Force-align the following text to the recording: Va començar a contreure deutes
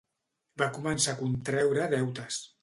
Va 0.61 0.67
començar 0.77 1.13
a 1.17 1.19
contreure 1.19 1.87
deutes 1.93 2.41